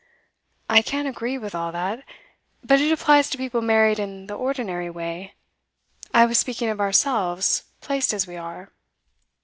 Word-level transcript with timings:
'I 0.67 0.81
can 0.81 1.05
agree 1.05 1.37
with 1.37 1.53
all 1.53 1.71
that. 1.73 2.03
But 2.63 2.81
it 2.81 2.91
applies 2.91 3.29
to 3.29 3.37
people 3.37 3.61
married 3.61 3.99
in 3.99 4.25
the 4.25 4.33
ordinary 4.33 4.89
way. 4.89 5.35
I 6.11 6.25
was 6.25 6.39
speaking 6.39 6.69
of 6.69 6.81
ourselves, 6.81 7.65
placed 7.81 8.11
as 8.11 8.25
we 8.25 8.35
are. 8.35 8.71